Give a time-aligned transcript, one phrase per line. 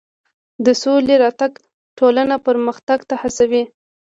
[0.65, 1.51] د سولې راتګ
[1.97, 3.63] ټولنه پرمختګ ته هڅوي.